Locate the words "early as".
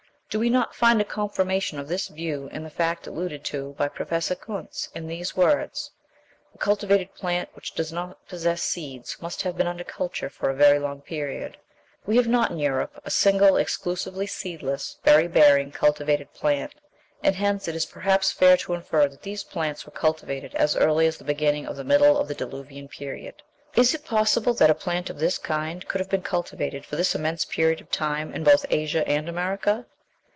20.77-21.17